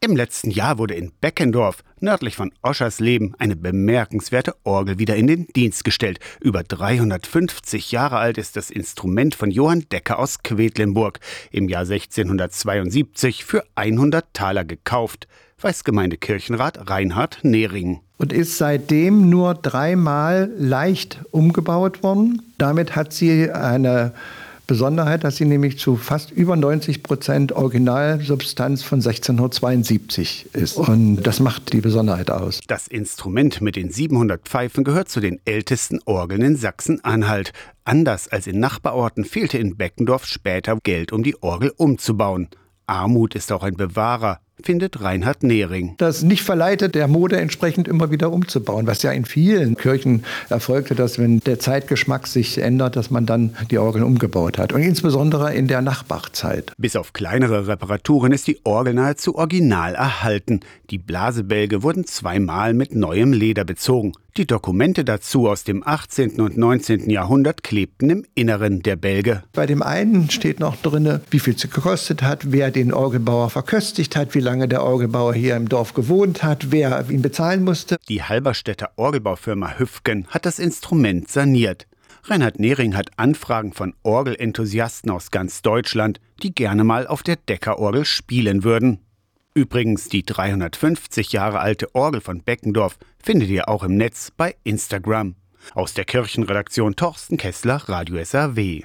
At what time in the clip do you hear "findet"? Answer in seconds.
44.62-45.00, 93.22-93.50